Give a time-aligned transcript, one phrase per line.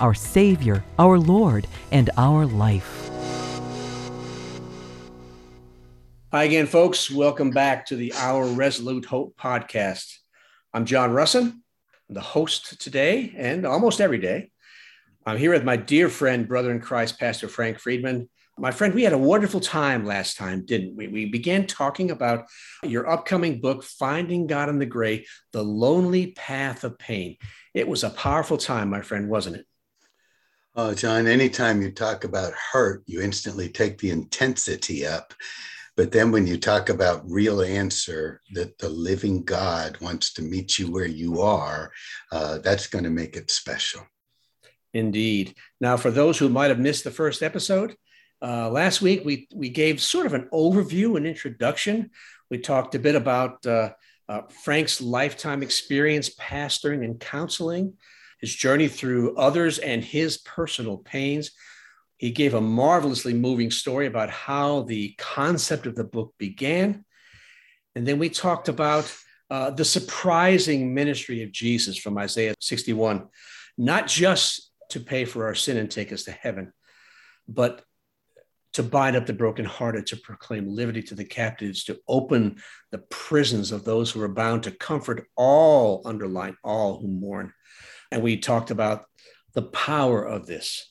[0.00, 3.10] our Savior, our Lord, and our life.
[6.30, 7.10] Hi again, folks.
[7.10, 10.16] Welcome back to the Our Resolute Hope podcast.
[10.74, 11.60] I'm John Russin,
[12.10, 14.50] the host today and almost every day.
[15.24, 18.28] I'm here with my dear friend, brother in Christ, Pastor Frank Friedman.
[18.58, 21.06] My friend, we had a wonderful time last time, didn't we?
[21.06, 22.46] We began talking about
[22.82, 27.36] your upcoming book, Finding God in the Gray The Lonely Path of Pain.
[27.72, 29.66] It was a powerful time, my friend, wasn't it?
[30.80, 35.34] Oh, John, anytime you talk about hurt, you instantly take the intensity up.
[35.96, 40.78] But then when you talk about real answer, that the living God wants to meet
[40.78, 41.90] you where you are,
[42.30, 44.02] uh, that's going to make it special.
[44.94, 45.56] Indeed.
[45.80, 47.96] Now, for those who might have missed the first episode,
[48.40, 52.10] uh, last week we, we gave sort of an overview, an introduction.
[52.52, 53.94] We talked a bit about uh,
[54.28, 57.94] uh, Frank's lifetime experience pastoring and counseling,
[58.40, 61.50] his journey through others and his personal pains.
[62.16, 67.04] He gave a marvelously moving story about how the concept of the book began.
[67.94, 69.12] And then we talked about
[69.50, 73.28] uh, the surprising ministry of Jesus from Isaiah 61,
[73.76, 76.72] not just to pay for our sin and take us to heaven,
[77.46, 77.82] but
[78.74, 82.56] to bind up the brokenhearted, to proclaim liberty to the captives, to open
[82.90, 87.52] the prisons of those who are bound, to comfort all, underline all who mourn.
[88.10, 89.04] And we talked about
[89.54, 90.90] the power of this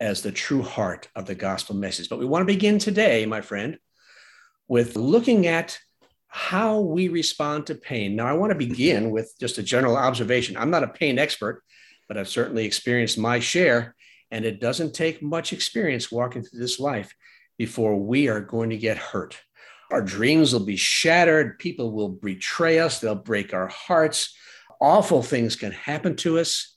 [0.00, 2.08] as the true heart of the gospel message.
[2.08, 3.78] But we want to begin today, my friend,
[4.68, 5.78] with looking at
[6.28, 8.16] how we respond to pain.
[8.16, 10.56] Now, I want to begin with just a general observation.
[10.56, 11.62] I'm not a pain expert,
[12.08, 13.94] but I've certainly experienced my share.
[14.30, 17.14] And it doesn't take much experience walking through this life
[17.56, 19.40] before we are going to get hurt.
[19.92, 21.58] Our dreams will be shattered.
[21.60, 22.98] People will betray us.
[22.98, 24.36] They'll break our hearts.
[24.80, 26.76] Awful things can happen to us.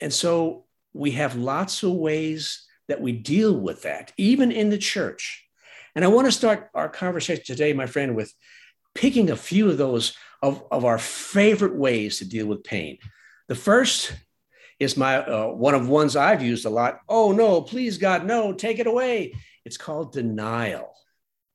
[0.00, 4.78] And so we have lots of ways that we deal with that, even in the
[4.78, 5.46] church.
[5.94, 8.32] And I want to start our conversation today, my friend, with
[8.94, 12.98] picking a few of those of, of our favorite ways to deal with pain.
[13.48, 14.12] The first
[14.78, 17.00] is my uh, one of ones I've used a lot.
[17.08, 19.34] Oh no, please God, no, take it away.
[19.64, 20.94] It's called denial.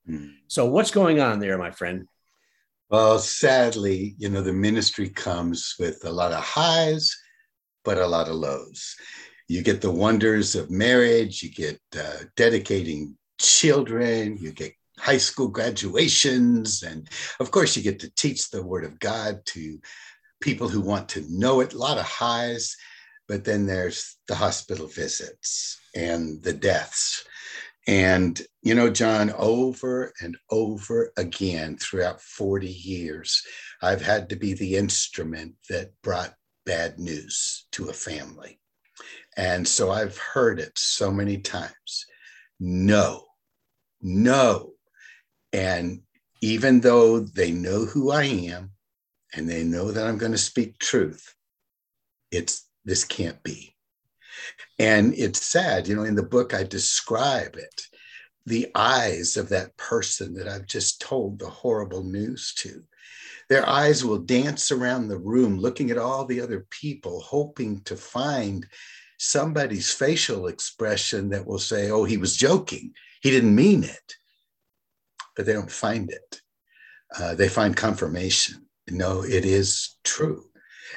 [0.06, 0.32] Hmm.
[0.48, 2.08] So what's going on there, my friend?
[2.94, 7.14] Well, sadly, you know, the ministry comes with a lot of highs,
[7.84, 8.96] but a lot of lows
[9.48, 15.48] you get the wonders of marriage, you get uh, dedicating children, you get high school
[15.48, 17.10] graduations, and
[17.40, 19.80] of course, you get to teach the Word of God to
[20.42, 21.74] people who want to know it.
[21.74, 22.76] A lot of highs,
[23.28, 27.26] but then there's the hospital visits and the deaths.
[27.88, 33.42] And, you know, John, over and over again throughout 40 years,
[33.82, 36.34] I've had to be the instrument that brought
[36.66, 38.60] bad news to a family.
[39.36, 42.06] And so I've heard it so many times
[42.66, 43.26] no,
[44.02, 44.74] no.
[45.52, 46.02] And
[46.42, 48.72] even though they know who I am
[49.34, 51.36] and they know that I'm going to speak truth,
[52.32, 53.73] it's this can't be.
[54.80, 57.82] And it's sad, you know, in the book, I describe it
[58.46, 62.84] the eyes of that person that I've just told the horrible news to.
[63.50, 67.96] Their eyes will dance around the room looking at all the other people, hoping to
[67.96, 68.66] find
[69.18, 72.94] somebody's facial expression that will say, oh, he was joking.
[73.22, 74.16] He didn't mean it.
[75.36, 76.42] But they don't find it.
[77.18, 78.66] Uh, they find confirmation.
[78.90, 80.46] No, it is true.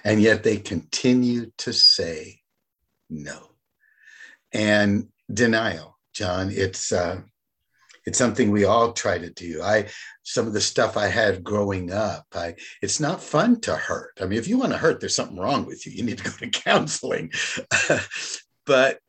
[0.05, 2.41] And yet they continue to say
[3.11, 3.51] no.
[4.53, 7.21] And denial, John, it's, uh,
[8.07, 9.61] it's something we all try to do.
[9.63, 9.89] I
[10.23, 14.13] some of the stuff I had growing up, I it's not fun to hurt.
[14.21, 15.93] I mean, if you want to hurt, there's something wrong with you.
[15.93, 17.33] You need to go to counseling.
[18.65, 19.01] but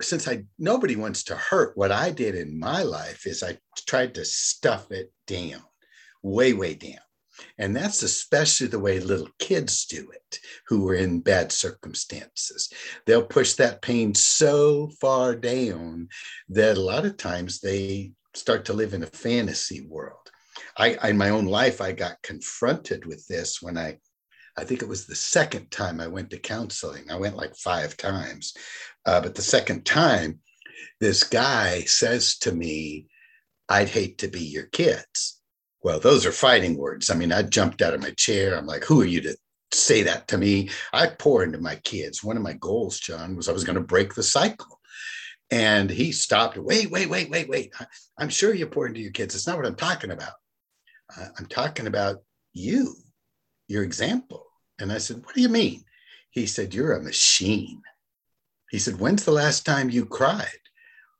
[0.00, 4.14] since I nobody wants to hurt, what I did in my life is I tried
[4.14, 5.62] to stuff it down,
[6.22, 6.98] way, way down.
[7.58, 12.70] And that's especially the way little kids do it who are in bad circumstances.
[13.06, 16.08] They'll push that pain so far down
[16.48, 20.30] that a lot of times they start to live in a fantasy world.
[20.76, 23.98] I, in my own life, I got confronted with this when I,
[24.56, 27.10] I think it was the second time I went to counseling.
[27.10, 28.54] I went like five times,
[29.06, 30.40] Uh, but the second time,
[31.00, 33.06] this guy says to me,
[33.68, 35.39] I'd hate to be your kids.
[35.82, 37.10] Well, those are fighting words.
[37.10, 38.56] I mean, I jumped out of my chair.
[38.56, 39.36] I'm like, who are you to
[39.72, 40.68] say that to me?
[40.92, 42.22] I pour into my kids.
[42.22, 44.78] One of my goals, John, was I was going to break the cycle.
[45.50, 46.58] And he stopped.
[46.58, 47.72] Wait, wait, wait, wait, wait.
[48.18, 49.34] I'm sure you pour into your kids.
[49.34, 50.32] It's not what I'm talking about.
[51.38, 52.22] I'm talking about
[52.52, 52.94] you,
[53.66, 54.46] your example.
[54.78, 55.82] And I said, What do you mean?
[56.30, 57.82] He said, You're a machine.
[58.70, 60.59] He said, When's the last time you cried?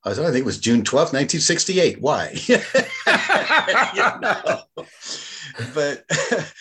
[0.04, 2.00] I think it was June 12th, 1968.
[2.00, 2.34] Why?
[5.74, 6.04] But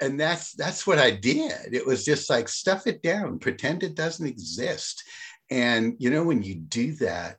[0.00, 1.74] and that's that's what I did.
[1.74, 5.04] It was just like stuff it down, pretend it doesn't exist.
[5.50, 7.36] And you know, when you do that,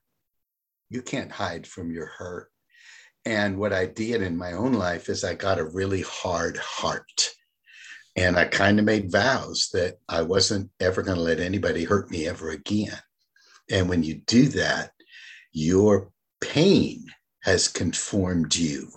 [0.89, 2.49] you can't hide from your hurt.
[3.25, 7.31] And what I did in my own life is I got a really hard heart.
[8.15, 12.11] And I kind of made vows that I wasn't ever going to let anybody hurt
[12.11, 12.97] me ever again.
[13.69, 14.91] And when you do that,
[15.51, 17.05] your pain
[17.43, 18.87] has conformed you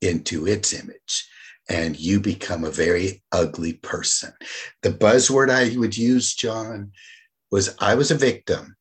[0.00, 1.28] into its image
[1.68, 4.32] and you become a very ugly person.
[4.82, 6.92] The buzzword I would use, John,
[7.50, 8.76] was I was a victim,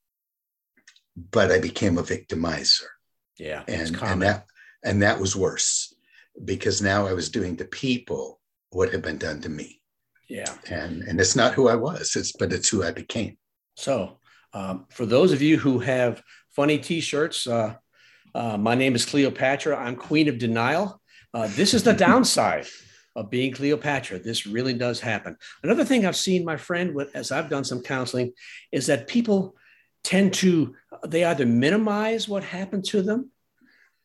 [1.32, 2.86] but I became a victimizer.
[3.38, 3.64] Yeah.
[3.68, 4.46] And, and that
[4.84, 5.94] and that was worse
[6.46, 9.82] because now I was doing to people what had been done to me.
[10.30, 10.54] Yeah.
[10.70, 13.38] And and it's not who I was, it's but it's who I became.
[13.76, 14.20] So
[14.54, 16.24] um, for those of you who have
[16.58, 17.76] funny t-shirts, uh,
[18.34, 19.78] uh, my name is Cleopatra.
[19.78, 21.00] I'm Queen of Denial.
[21.32, 22.66] Uh, this is the downside
[23.16, 24.18] of being Cleopatra.
[24.18, 25.38] This really does happen.
[25.62, 28.34] Another thing I've seen, my friend, as I've done some counseling,
[28.72, 29.56] is that people
[30.04, 30.74] tend to
[31.06, 33.30] they either minimize what happened to them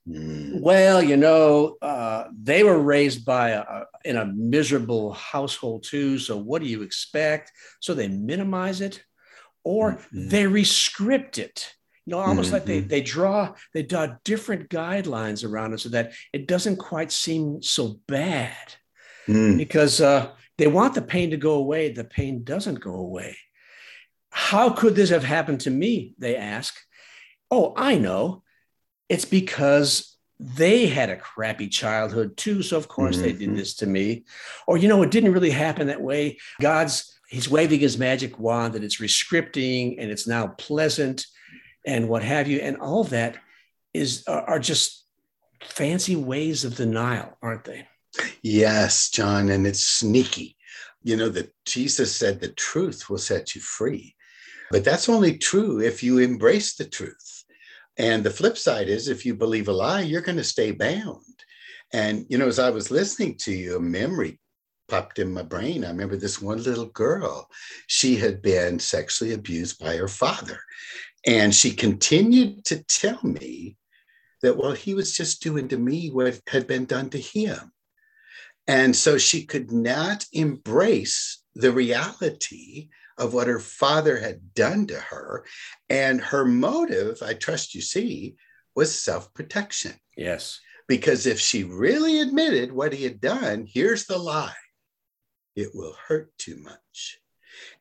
[0.09, 0.61] Mm.
[0.61, 6.19] Well, you know, uh, they were raised by a, in a miserable household too.
[6.19, 7.53] So what do you expect?
[7.79, 9.01] So they minimize it,
[9.63, 10.29] or mm-hmm.
[10.29, 11.73] they rescript it.
[12.07, 12.55] You know, almost mm-hmm.
[12.55, 12.89] like they mm-hmm.
[12.89, 18.01] they draw they draw different guidelines around it so that it doesn't quite seem so
[18.09, 18.75] bad.
[19.29, 19.57] Mm.
[19.57, 23.37] Because uh, they want the pain to go away, the pain doesn't go away.
[24.31, 26.15] How could this have happened to me?
[26.19, 26.75] They ask.
[27.51, 28.43] Oh, I know
[29.09, 32.63] it's because they had a crappy childhood too.
[32.63, 33.25] So, of course, mm-hmm.
[33.25, 33.57] they did mm-hmm.
[33.57, 34.25] this to me.
[34.67, 36.39] Or, you know, it didn't really happen that way.
[36.61, 41.27] God's, he's waving his magic wand and it's rescripting and it's now pleasant
[41.87, 42.59] and what have you.
[42.61, 43.37] And all that
[43.93, 45.05] is, are, just
[45.65, 47.87] fancy ways of denial, aren't they?
[48.43, 49.51] Yes, John.
[49.51, 50.57] And it's sneaky.
[51.03, 54.15] You know, that Jesus said the truth will set you free.
[54.71, 57.33] But that's only true if you embrace the truth
[57.99, 61.23] and the flip side is if you believe a lie, you're going to stay bound.
[61.93, 64.41] And, you know, as I was listening to you, a memory
[64.89, 65.85] popped in my brain.
[65.85, 67.49] I remember this one little girl,
[67.87, 70.59] she had been sexually abused by her father.
[71.27, 73.77] And she continued to tell me
[74.43, 77.73] that, well, he was just doing to me what had been done to him.
[78.67, 82.89] And so she could not embrace the reality
[83.19, 85.45] of what her father had done to her.
[85.89, 88.37] And her motive, I trust you see,
[88.75, 89.93] was self protection.
[90.17, 90.61] Yes.
[90.89, 94.55] Because if she really admitted what he had done, here's the lie
[95.55, 97.21] it will hurt too much.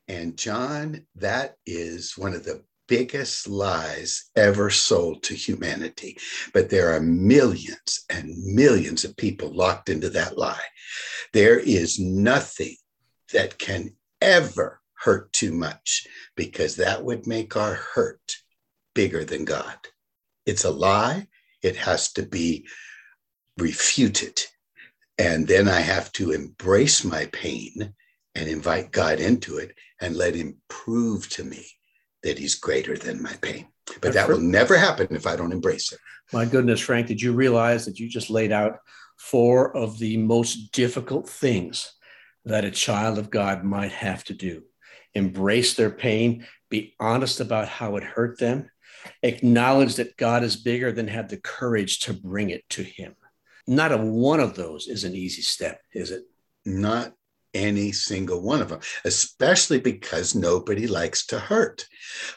[0.07, 6.17] And John, that is one of the biggest lies ever sold to humanity.
[6.53, 10.65] But there are millions and millions of people locked into that lie.
[11.31, 12.75] There is nothing
[13.31, 16.05] that can ever hurt too much
[16.35, 18.35] because that would make our hurt
[18.93, 19.77] bigger than God.
[20.45, 21.27] It's a lie.
[21.63, 22.67] It has to be
[23.57, 24.43] refuted.
[25.17, 27.93] And then I have to embrace my pain
[28.35, 31.65] and invite God into it and let Him prove to me
[32.23, 33.67] that He's greater than my pain.
[34.01, 35.99] But that will never happen if I don't embrace it.
[36.31, 38.79] My goodness, Frank, did you realize that you just laid out
[39.17, 41.93] four of the most difficult things
[42.45, 44.63] that a child of God might have to do?
[45.13, 48.69] embrace their pain, be honest about how it hurt them,
[49.23, 53.15] acknowledge that God is bigger, than have the courage to bring it to Him.
[53.67, 56.23] Not a one of those is an easy step, is it?
[56.65, 57.13] Not
[57.53, 61.85] any single one of them, especially because nobody likes to hurt.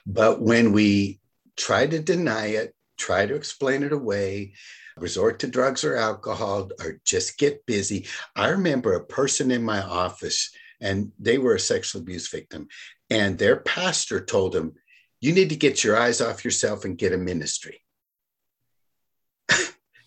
[0.06, 1.20] But when we
[1.56, 4.54] try to deny it, try to explain it away,
[4.96, 8.06] resort to drugs or alcohol, or just get busy.
[8.36, 12.68] I remember a person in my office and they were a sexual abuse victim.
[13.10, 14.74] And their pastor told them,
[15.20, 17.80] You need to get your eyes off yourself and get a ministry.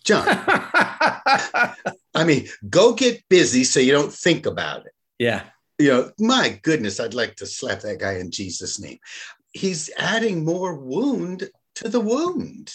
[0.04, 4.92] John, I mean, go get busy so you don't think about it.
[5.18, 5.44] Yeah.
[5.78, 8.98] You know, my goodness, I'd like to slap that guy in Jesus' name.
[9.52, 12.74] he's adding more wound to the wound.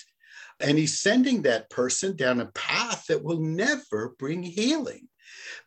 [0.60, 5.10] And he's sending that person down a path that will never bring healing.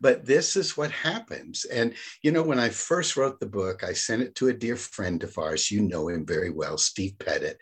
[0.00, 1.64] But this is what happens.
[1.64, 4.76] And, you know, when I first wrote the book, I sent it to a dear
[4.76, 5.70] friend of ours.
[5.70, 7.58] You know him very well, Steve Pettit.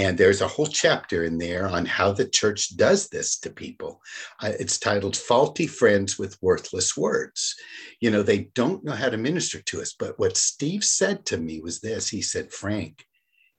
[0.00, 4.00] And there's a whole chapter in there on how the church does this to people.
[4.40, 7.54] Uh, it's titled Faulty Friends with Worthless Words.
[8.00, 9.92] You know, they don't know how to minister to us.
[9.92, 13.04] But what Steve said to me was this he said, Frank,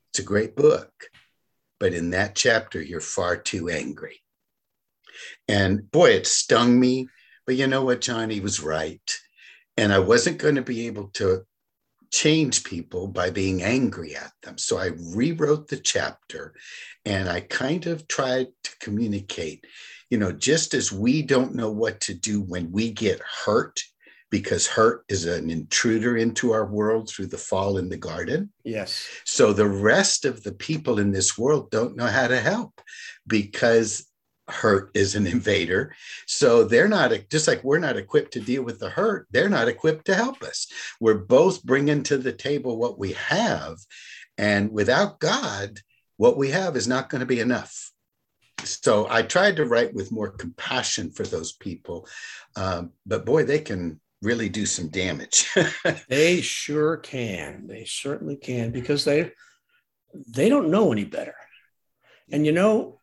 [0.10, 0.92] it's a great book,
[1.80, 4.20] but in that chapter, you're far too angry.
[5.48, 7.08] And boy, it stung me
[7.46, 8.30] but you know what, John?
[8.30, 9.02] He was right.
[9.78, 11.44] And I wasn't going to be able to
[12.12, 14.58] change people by being angry at them.
[14.58, 16.54] So I rewrote the chapter
[17.06, 19.66] and I kind of tried to communicate,
[20.10, 23.82] you know, just as we don't know what to do when we get hurt,
[24.30, 28.52] because hurt is an intruder into our world through the fall in the garden.
[28.64, 29.08] Yes.
[29.26, 32.82] So the rest of the people in this world don't know how to help
[33.28, 34.08] because
[34.48, 35.96] hurt is an invader.
[36.28, 39.68] So they're not, just like we're not equipped to deal with the hurt, they're not
[39.68, 40.68] equipped to help us.
[41.00, 43.78] We're both bringing to the table what we have.
[44.38, 45.80] And without God,
[46.18, 47.92] what we have is not going to be enough.
[48.64, 52.08] So I tried to write with more compassion for those people.
[52.56, 55.50] Um, but boy, they can really do some damage.
[56.10, 57.68] they sure can.
[57.68, 59.32] They certainly can because they
[60.28, 61.36] they don't know any better.
[62.32, 63.01] And you know,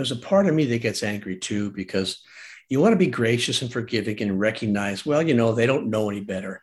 [0.00, 2.22] there's a part of me that gets angry too because
[2.70, 6.08] you want to be gracious and forgiving and recognize, well, you know, they don't know
[6.08, 6.62] any better.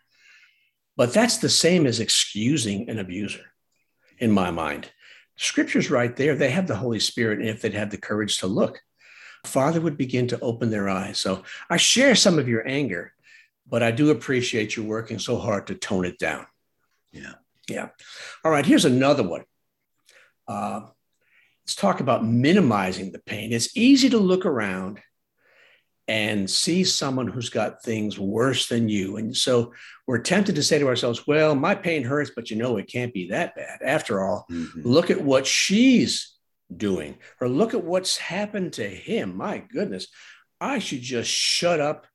[0.96, 3.46] But that's the same as excusing an abuser
[4.18, 4.90] in my mind.
[5.36, 6.34] Scripture's right there.
[6.34, 7.38] They have the Holy Spirit.
[7.38, 8.82] And if they'd have the courage to look,
[9.46, 11.20] Father would begin to open their eyes.
[11.20, 13.14] So I share some of your anger,
[13.70, 16.48] but I do appreciate you working so hard to tone it down.
[17.12, 17.34] Yeah.
[17.70, 17.90] Yeah.
[18.44, 18.66] All right.
[18.66, 19.44] Here's another one.
[20.48, 20.88] Uh,
[21.68, 23.52] let's talk about minimizing the pain.
[23.52, 25.02] It's easy to look around
[26.08, 29.18] and see someone who's got things worse than you.
[29.18, 29.74] And so
[30.08, 33.14] we're tempted to say to ourselves, well, my pain hurts, but you know, it can't
[33.14, 33.80] be that bad.
[33.84, 34.82] After all, mm-hmm.
[34.88, 36.38] look at what she's
[36.74, 39.36] doing, or look at what's happened to him.
[39.36, 40.08] My goodness,
[40.62, 42.08] I should just shut up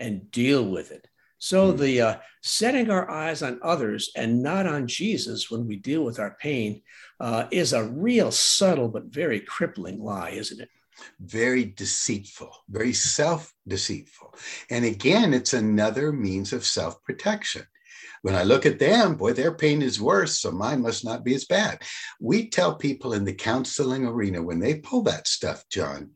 [0.00, 1.06] and deal with it.
[1.46, 1.80] So mm-hmm.
[1.80, 6.18] the uh, setting our eyes on others and not on Jesus when we deal with
[6.18, 6.82] our pain
[7.20, 10.70] uh, is a real subtle but very crippling lie, isn't it?
[11.20, 14.34] Very deceitful, very self deceitful.
[14.70, 17.62] And again, it's another means of self protection.
[18.22, 21.36] When I look at them, boy, their pain is worse, so mine must not be
[21.36, 21.82] as bad.
[22.18, 26.10] We tell people in the counseling arena when they pull that stuff, John,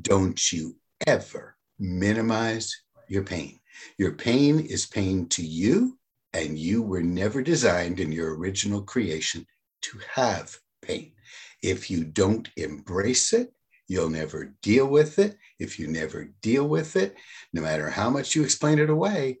[0.00, 0.76] don't you
[1.08, 2.72] ever minimize
[3.08, 3.58] your pain.
[3.98, 5.98] Your pain is pain to you,
[6.32, 9.46] and you were never designed in your original creation
[9.82, 11.12] to have pain.
[11.62, 13.52] If you don't embrace it,
[13.88, 15.36] you'll never deal with it.
[15.58, 17.16] If you never deal with it,
[17.52, 19.38] no matter how much you explain it away,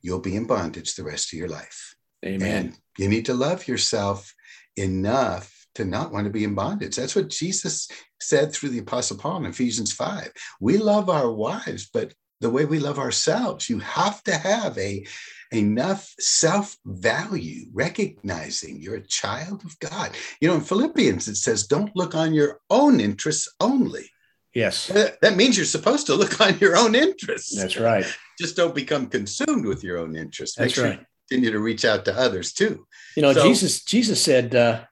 [0.00, 1.96] you'll be in bondage the rest of your life.
[2.24, 2.66] Amen.
[2.66, 4.34] And you need to love yourself
[4.76, 6.96] enough to not want to be in bondage.
[6.96, 7.88] That's what Jesus
[8.20, 10.32] said through the Apostle Paul in Ephesians 5.
[10.60, 13.68] We love our wives, but the way we love ourselves.
[13.68, 15.06] You have to have a
[15.50, 20.10] enough self-value, recognizing you're a child of God.
[20.40, 24.10] You know, in Philippians it says, "Don't look on your own interests only."
[24.54, 27.56] Yes, that means you're supposed to look on your own interests.
[27.56, 28.06] That's right.
[28.40, 30.58] Just don't become consumed with your own interests.
[30.58, 31.04] Make That's sure right.
[31.28, 32.86] continue to reach out to others too.
[33.16, 33.84] You know, so, Jesus.
[33.84, 34.84] Jesus said, uh,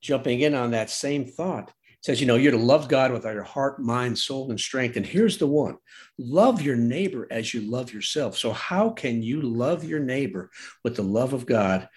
[0.00, 3.32] jumping in on that same thought says, you know, you're to love God with all
[3.32, 4.96] your heart, mind, soul, and strength.
[4.96, 5.76] And here's the one
[6.18, 8.36] love your neighbor as you love yourself.
[8.36, 10.50] So, how can you love your neighbor
[10.82, 11.88] with the love of God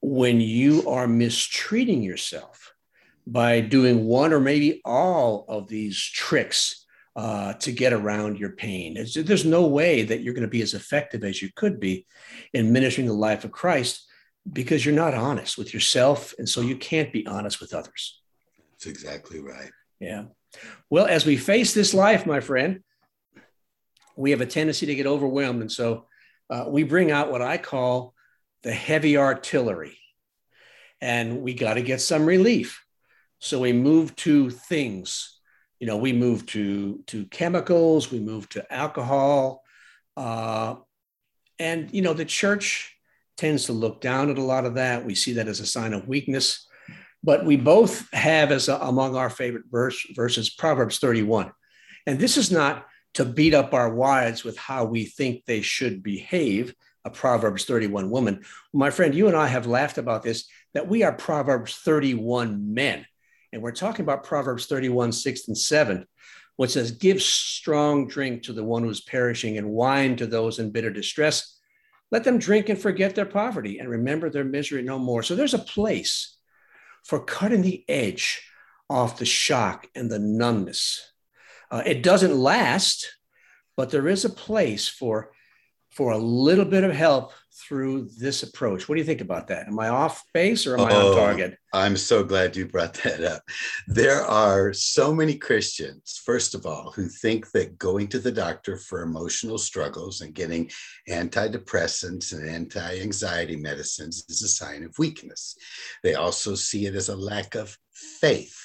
[0.00, 2.74] when you are mistreating yourself
[3.26, 6.84] by doing one or maybe all of these tricks?
[7.16, 8.94] Uh, to get around your pain.
[8.94, 12.06] There's no way that you're going to be as effective as you could be
[12.52, 14.08] in ministering the life of Christ
[14.52, 16.32] because you're not honest with yourself.
[16.38, 18.17] And so you can't be honest with others.
[18.78, 19.70] That's exactly right.
[19.98, 20.24] Yeah.
[20.88, 22.82] Well, as we face this life, my friend,
[24.16, 25.62] we have a tendency to get overwhelmed.
[25.62, 26.06] And so
[26.48, 28.14] uh, we bring out what I call
[28.62, 29.98] the heavy artillery.
[31.00, 32.84] And we got to get some relief.
[33.40, 35.38] So we move to things.
[35.80, 39.62] You know, we move to, to chemicals, we move to alcohol.
[40.16, 40.76] Uh,
[41.58, 42.96] and, you know, the church
[43.36, 45.04] tends to look down at a lot of that.
[45.04, 46.67] We see that as a sign of weakness.
[47.22, 51.52] But we both have as a, among our favorite verse, verses Proverbs 31.
[52.06, 56.02] And this is not to beat up our wives with how we think they should
[56.02, 58.44] behave, a Proverbs 31 woman.
[58.72, 60.46] My friend, you and I have laughed about this.
[60.74, 63.06] that we are Proverbs 31 men.
[63.52, 66.06] And we're talking about Proverbs 31, 6 and 7,
[66.56, 70.70] which says, Give strong drink to the one who's perishing and wine to those in
[70.70, 71.58] bitter distress.
[72.10, 75.22] Let them drink and forget their poverty and remember their misery no more.
[75.22, 76.37] So there's a place
[77.08, 78.42] for cutting the edge
[78.90, 81.10] off the shock and the numbness.
[81.70, 83.16] Uh, it doesn't last,
[83.78, 85.32] but there is a place for
[85.90, 87.32] for a little bit of help
[87.66, 88.88] through this approach.
[88.88, 89.66] What do you think about that?
[89.66, 91.58] Am I off base or am I on oh, target?
[91.72, 93.42] I'm so glad you brought that up.
[93.86, 98.76] There are so many Christians, first of all, who think that going to the doctor
[98.76, 100.70] for emotional struggles and getting
[101.08, 105.56] antidepressants and anti anxiety medicines is a sign of weakness.
[106.02, 108.56] They also see it as a lack of faith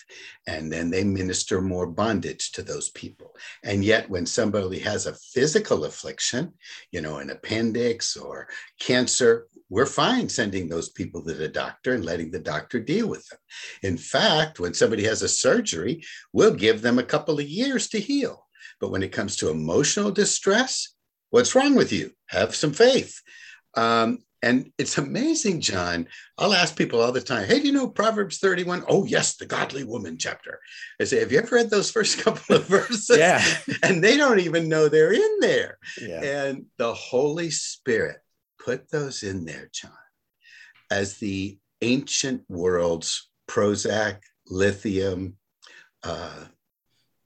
[0.48, 3.36] and then they minister more bondage to those people.
[3.64, 6.54] And yet when somebody has a physical affliction
[6.92, 8.48] you know an appendix or
[8.80, 13.28] cancer we're fine sending those people to the doctor and letting the doctor deal with
[13.28, 13.40] them.
[13.82, 18.00] In fact when somebody has a surgery we'll give them a couple of years to
[18.00, 18.46] heal.
[18.80, 20.94] But when it comes to emotional distress
[21.34, 22.12] what's wrong with you?
[22.28, 23.20] Have some faith.
[23.74, 26.06] Um, and it's amazing, John.
[26.38, 28.84] I'll ask people all the time, hey, do you know Proverbs 31?
[28.90, 30.60] Oh, yes, the godly woman chapter.
[31.00, 33.18] I say, have you ever read those first couple of verses?
[33.18, 33.42] yeah.
[33.84, 35.78] And they don't even know they're in there.
[36.00, 36.22] Yeah.
[36.22, 38.18] And the Holy Spirit
[38.64, 39.92] put those in there, John,
[40.92, 45.38] as the ancient world's Prozac, lithium,
[46.04, 46.46] uh,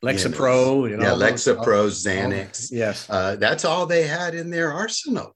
[0.04, 2.70] Lexapro, you know, yeah, Lexapro, Xanax.
[2.72, 5.36] yes, uh, that's all they had in their arsenal.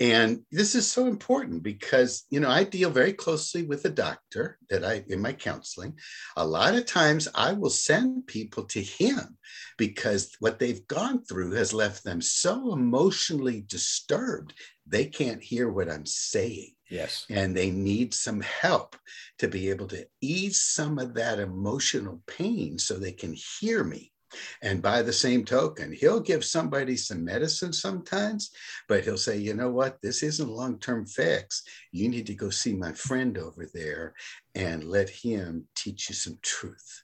[0.00, 4.56] And this is so important because, you know, I deal very closely with a doctor
[4.70, 5.98] that I, in my counseling,
[6.38, 9.36] a lot of times I will send people to him
[9.76, 14.54] because what they've gone through has left them so emotionally disturbed,
[14.86, 16.72] they can't hear what I'm saying.
[16.88, 17.26] Yes.
[17.28, 18.96] And they need some help
[19.38, 24.12] to be able to ease some of that emotional pain so they can hear me.
[24.62, 28.50] And by the same token, he'll give somebody some medicine sometimes,
[28.88, 31.62] but he'll say, you know what, this isn't a long term fix.
[31.92, 34.14] You need to go see my friend over there
[34.54, 37.02] and let him teach you some truth.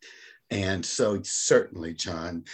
[0.50, 2.44] And so, certainly, John,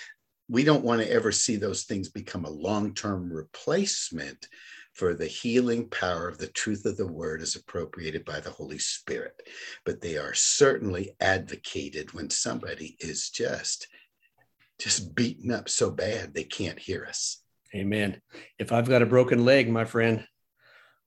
[0.49, 4.49] we don't want to ever see those things become a long term replacement
[4.93, 8.79] for the healing power of the truth of the word as appropriated by the Holy
[8.79, 9.49] Spirit.
[9.85, 13.89] But they are certainly advocated when somebody is just
[14.83, 17.39] just beaten up so bad they can't hear us.
[17.75, 18.21] Amen.
[18.59, 20.27] If I've got a broken leg, my friend,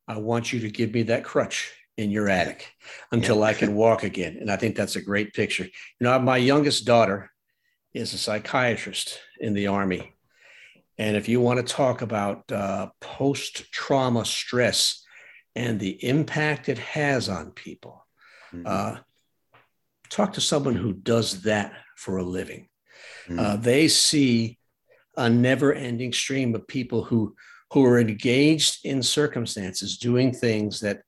[0.07, 2.71] I want you to give me that crutch in your attic
[3.11, 3.45] until yeah.
[3.45, 4.37] I can walk again.
[4.39, 5.63] And I think that's a great picture.
[5.63, 7.31] You know, my youngest daughter
[7.93, 10.13] is a psychiatrist in the Army.
[10.97, 15.03] And if you want to talk about uh, post trauma stress
[15.55, 18.05] and the impact it has on people,
[18.53, 18.65] mm-hmm.
[18.65, 18.99] uh,
[20.09, 22.67] talk to someone who does that for a living.
[23.27, 23.39] Mm.
[23.39, 24.57] Uh, they see
[25.17, 27.35] a never-ending stream of people who
[27.71, 31.01] who are engaged in circumstances, doing things that,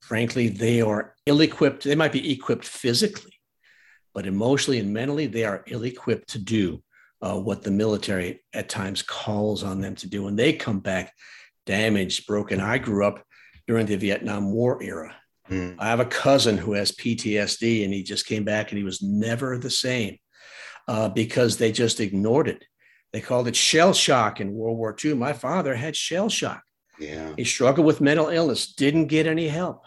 [0.00, 1.84] frankly, they are ill-equipped.
[1.84, 3.32] They might be equipped physically,
[4.14, 6.82] but emotionally and mentally, they are ill-equipped to do
[7.22, 11.12] uh, what the military at times calls on them to do, and they come back
[11.66, 12.60] damaged, broken.
[12.60, 13.24] I grew up
[13.66, 15.14] during the Vietnam War era.
[15.48, 15.76] Mm.
[15.78, 19.02] I have a cousin who has PTSD, and he just came back, and he was
[19.02, 20.18] never the same
[20.88, 22.64] uh, because they just ignored it.
[23.12, 25.14] They called it shell shock in World War II.
[25.14, 26.62] My father had shell shock.
[26.98, 27.32] Yeah.
[27.36, 29.84] He struggled with mental illness, didn't get any help.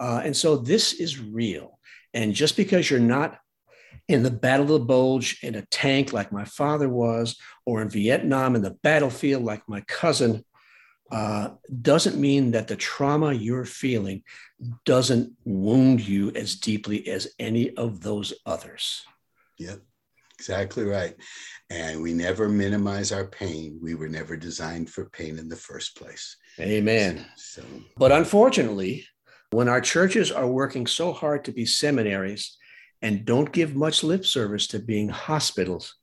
[0.00, 1.78] Uh, and so this is real.
[2.14, 3.38] And just because you're not
[4.08, 7.90] in the Battle of the Bulge in a tank like my father was, or in
[7.90, 10.44] Vietnam in the battlefield like my cousin,
[11.10, 11.50] uh,
[11.82, 14.22] doesn't mean that the trauma you're feeling
[14.84, 19.04] doesn't wound you as deeply as any of those others.
[19.58, 19.80] Yep,
[20.38, 21.14] exactly right.
[21.70, 23.78] And we never minimize our pain.
[23.82, 26.36] We were never designed for pain in the first place.
[26.60, 27.26] Amen.
[27.36, 27.62] So,
[27.96, 29.06] but unfortunately,
[29.50, 32.56] when our churches are working so hard to be seminaries
[33.00, 35.94] and don't give much lip service to being hospitals,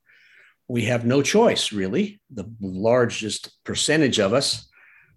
[0.68, 2.20] we have no choice, really.
[2.32, 4.68] The largest percentage of us,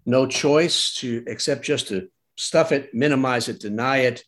[0.05, 4.23] no choice to except just to stuff it, minimize it, deny it.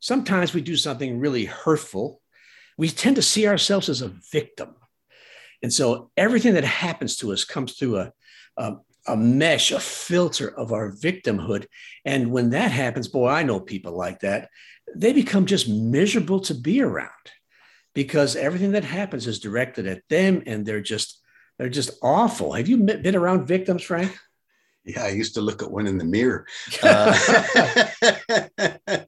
[0.00, 2.21] Sometimes we do something really hurtful
[2.76, 4.74] we tend to see ourselves as a victim.
[5.62, 8.12] And so everything that happens to us comes through a,
[8.56, 11.66] a, a, mesh, a filter of our victimhood.
[12.04, 14.48] And when that happens, boy, I know people like that.
[14.94, 17.10] They become just miserable to be around
[17.94, 21.20] because everything that happens is directed at them and they're just
[21.58, 22.52] they're just awful.
[22.54, 24.16] Have you been around victims, Frank?
[24.84, 26.44] Yeah, I used to look at one in the mirror.
[26.82, 27.14] Uh,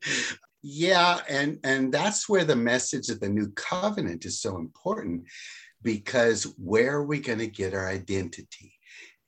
[0.67, 5.25] yeah, and and that's where the message of the new covenant is so important
[5.83, 8.73] because where are we going to get our identity?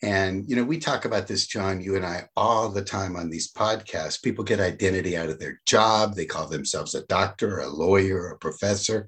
[0.03, 3.29] And, you know, we talk about this, John, you and I, all the time on
[3.29, 4.22] these podcasts.
[4.22, 6.14] People get identity out of their job.
[6.14, 9.07] They call themselves a doctor, a lawyer, a professor.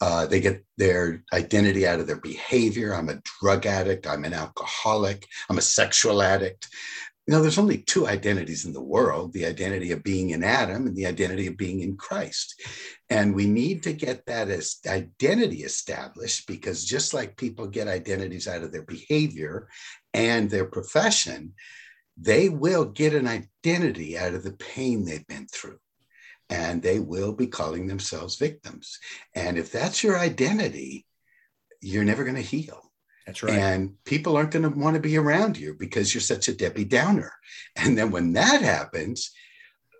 [0.00, 2.92] Uh, they get their identity out of their behavior.
[2.92, 4.06] I'm a drug addict.
[4.06, 5.26] I'm an alcoholic.
[5.48, 6.68] I'm a sexual addict.
[7.26, 10.86] You know, there's only two identities in the world the identity of being in Adam
[10.86, 12.62] and the identity of being in Christ.
[13.10, 18.46] And we need to get that as identity established because just like people get identities
[18.46, 19.68] out of their behavior
[20.14, 21.54] and their profession,
[22.16, 25.78] they will get an identity out of the pain they've been through.
[26.48, 29.00] And they will be calling themselves victims.
[29.34, 31.06] And if that's your identity,
[31.80, 32.86] you're never going to heal
[33.26, 33.58] that's right.
[33.58, 36.84] And people aren't going to want to be around you because you're such a Debbie
[36.84, 37.32] Downer.
[37.78, 39.32] And then when that happens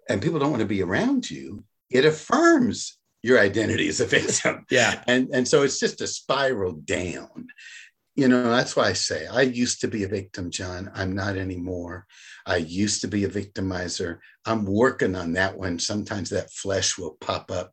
[0.09, 4.65] and people don't want to be around you, it affirms your identity as a victim.
[4.71, 5.03] Yeah.
[5.07, 7.49] And, and so it's just a spiral down.
[8.15, 10.91] You know, that's why I say I used to be a victim, John.
[10.95, 12.07] I'm not anymore.
[12.47, 14.21] I used to be a victimizer.
[14.47, 15.79] I'm working on that one.
[15.79, 17.73] Sometimes that flesh will pop up,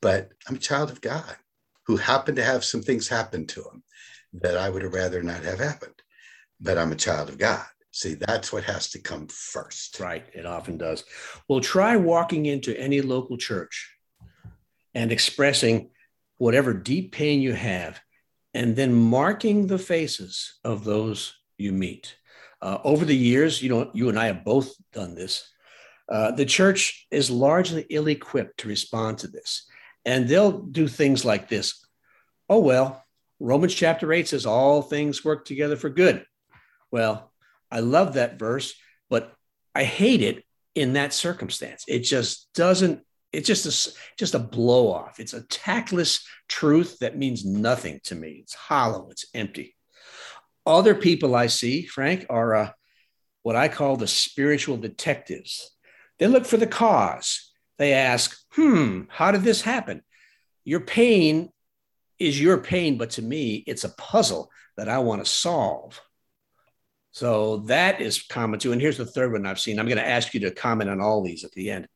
[0.00, 1.36] but I'm a child of God
[1.86, 3.82] who happened to have some things happen to him
[4.42, 5.94] that I would have rather not have happened.
[6.60, 7.64] But I'm a child of God.
[7.90, 10.00] See, that's what has to come first.
[10.00, 10.26] Right.
[10.34, 11.04] It often does.
[11.48, 13.90] Well, try walking into any local church
[14.94, 15.90] and expressing
[16.38, 18.00] whatever deep pain you have,
[18.52, 22.16] and then marking the faces of those you meet.
[22.60, 25.50] Uh, over the years, you know, you and I have both done this.
[26.08, 29.66] Uh, the church is largely ill equipped to respond to this.
[30.04, 31.84] And they'll do things like this.
[32.48, 33.02] Oh, well,
[33.38, 36.24] Romans chapter 8 says, All things work together for good.
[36.90, 37.32] Well,
[37.70, 38.74] I love that verse,
[39.10, 39.32] but
[39.74, 40.44] I hate it
[40.74, 41.84] in that circumstance.
[41.88, 45.20] It just doesn't, it's just a, just a blow off.
[45.20, 48.40] It's a tactless truth that means nothing to me.
[48.42, 49.74] It's hollow, it's empty.
[50.64, 52.70] Other people I see, Frank, are uh,
[53.42, 55.70] what I call the spiritual detectives.
[56.18, 57.52] They look for the cause.
[57.78, 60.02] They ask, hmm, how did this happen?
[60.64, 61.50] Your pain
[62.18, 66.00] is your pain, but to me, it's a puzzle that I want to solve.
[67.12, 68.72] So that is common too.
[68.72, 69.78] And here's the third one I've seen.
[69.78, 71.88] I'm going to ask you to comment on all these at the end.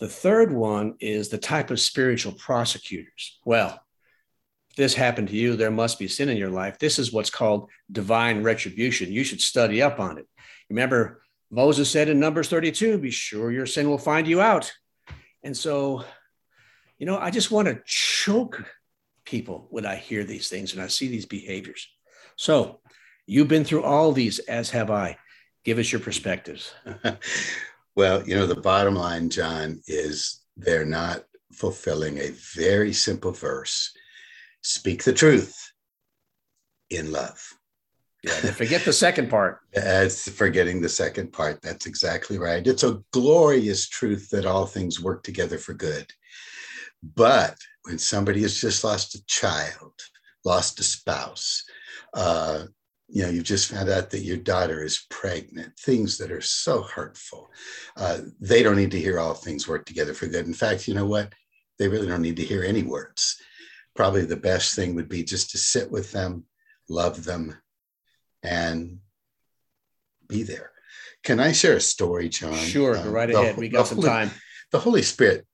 [0.00, 3.38] The third one is the type of spiritual prosecutors.
[3.44, 3.80] Well,
[4.76, 6.78] this happened to you, there must be sin in your life.
[6.78, 9.12] This is what's called divine retribution.
[9.12, 10.26] You should study up on it.
[10.68, 14.72] Remember, Moses said in Numbers 32, be sure your sin will find you out.
[15.44, 16.04] And so,
[16.98, 18.64] you know, I just want to choke
[19.24, 21.88] people when I hear these things and I see these behaviors.
[22.36, 22.80] So
[23.26, 25.16] you've been through all these, as have I.
[25.64, 26.74] Give us your perspectives.
[27.96, 33.92] well, you know, the bottom line, John, is they're not fulfilling a very simple verse
[34.62, 35.72] speak the truth
[36.90, 37.54] in love.
[38.22, 39.60] Yeah, forget the second part.
[39.74, 41.60] That's forgetting the second part.
[41.60, 42.66] That's exactly right.
[42.66, 46.10] It's a glorious truth that all things work together for good.
[47.02, 49.92] But when somebody has just lost a child,
[50.44, 51.64] lost a spouse,
[52.14, 52.64] uh,
[53.08, 56.82] you know, you've just found out that your daughter is pregnant, things that are so
[56.82, 57.50] hurtful.
[57.96, 60.46] Uh, they don't need to hear all things work together for good.
[60.46, 61.32] In fact, you know what?
[61.78, 63.36] They really don't need to hear any words.
[63.94, 66.44] Probably the best thing would be just to sit with them,
[66.88, 67.56] love them,
[68.42, 68.98] and
[70.26, 70.70] be there.
[71.22, 72.54] Can I share a story, John?
[72.54, 73.56] Sure, um, right ahead.
[73.56, 74.30] The, we got some Holy, time.
[74.72, 75.46] The Holy Spirit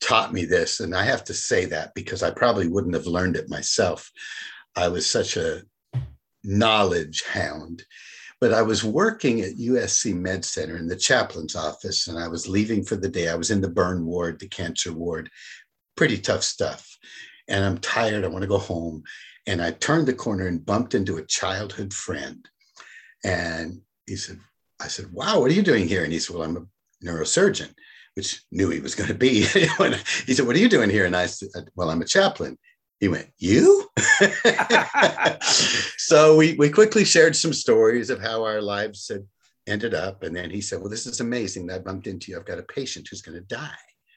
[0.00, 0.80] taught me this.
[0.80, 4.10] And I have to say that because I probably wouldn't have learned it myself.
[4.76, 5.62] I was such a
[6.44, 7.84] knowledge hound.
[8.40, 12.46] But I was working at USC Med Center in the chaplain's office, and I was
[12.46, 13.28] leaving for the day.
[13.28, 15.28] I was in the burn ward, the cancer ward,
[15.96, 16.86] pretty tough stuff.
[17.48, 18.24] And I'm tired.
[18.24, 19.02] I want to go home.
[19.48, 22.48] And I turned the corner and bumped into a childhood friend.
[23.24, 24.38] And he said,
[24.80, 26.04] I said, Wow, what are you doing here?
[26.04, 27.74] And he said, Well, I'm a neurosurgeon
[28.18, 29.42] which knew he was going to be.
[30.26, 31.06] he said, What are you doing here?
[31.06, 32.58] And I said, uh, Well, I'm a chaplain.
[32.98, 33.88] He went, You?
[35.98, 39.24] so we, we quickly shared some stories of how our lives had
[39.68, 40.24] ended up.
[40.24, 41.68] And then he said, Well, this is amazing.
[41.68, 42.38] That I bumped into you.
[42.38, 43.70] I've got a patient who's going to die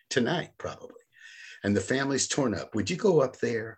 [0.10, 0.96] tonight, probably.
[1.64, 2.74] And the family's torn up.
[2.74, 3.78] Would you go up there?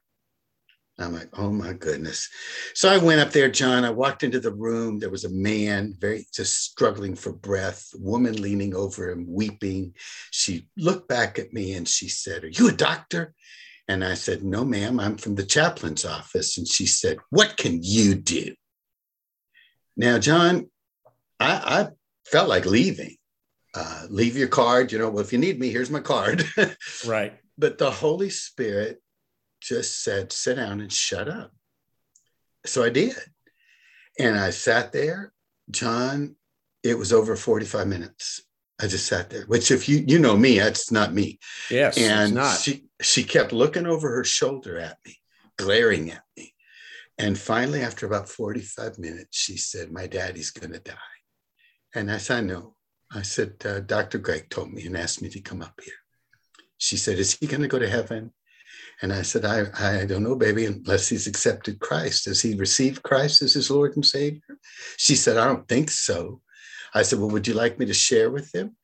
[0.99, 2.29] I'm like, oh my goodness.
[2.75, 3.83] So I went up there, John.
[3.83, 4.99] I walked into the room.
[4.99, 9.95] There was a man, very just struggling for breath, woman leaning over him, weeping.
[10.29, 13.33] She looked back at me and she said, Are you a doctor?
[13.87, 16.59] And I said, No, ma'am, I'm from the chaplain's office.
[16.59, 18.53] And she said, What can you do?
[19.97, 20.69] Now, John,
[21.39, 21.87] I, I
[22.29, 23.15] felt like leaving.
[23.75, 24.91] Uh, leave your card.
[24.91, 26.45] You know, well, if you need me, here's my card.
[27.07, 27.33] right.
[27.57, 29.01] But the Holy Spirit
[29.63, 31.51] just said, sit down and shut up.
[32.65, 33.15] So I did.
[34.19, 35.33] And I sat there,
[35.71, 36.35] John,
[36.83, 38.43] it was over 45 minutes.
[38.81, 41.39] I just sat there, which if you you know me, that's not me.
[41.69, 41.97] Yes.
[41.97, 45.15] And she she kept looking over her shoulder at me,
[45.57, 46.53] glaring at me.
[47.17, 50.93] And finally, after about 45 minutes, she said, My daddy's gonna die.
[51.93, 52.75] And I said, No.
[53.13, 54.17] I said, uh, Dr.
[54.17, 55.93] Greg told me and asked me to come up here.
[56.79, 58.33] She said, Is he gonna go to heaven?
[59.01, 62.25] And I said, I, I don't know, baby, unless he's accepted Christ.
[62.25, 64.57] Has he received Christ as his Lord and Savior?
[64.97, 66.41] She said, I don't think so.
[66.93, 68.75] I said, Well, would you like me to share with him?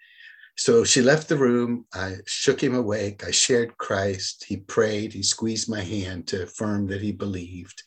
[0.58, 1.86] So she left the room.
[1.94, 3.24] I shook him awake.
[3.26, 4.44] I shared Christ.
[4.46, 5.14] He prayed.
[5.14, 7.82] He squeezed my hand to affirm that he believed.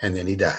[0.00, 0.56] And then he died.